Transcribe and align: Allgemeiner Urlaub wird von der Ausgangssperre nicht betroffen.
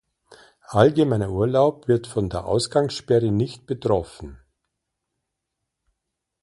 Allgemeiner 0.69 1.29
Urlaub 1.29 1.87
wird 1.87 2.07
von 2.07 2.27
der 2.27 2.45
Ausgangssperre 2.45 3.31
nicht 3.31 3.67
betroffen. 3.67 4.39